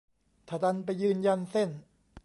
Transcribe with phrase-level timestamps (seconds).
[0.47, 1.69] ถ้าดันไปยืนยันเส้น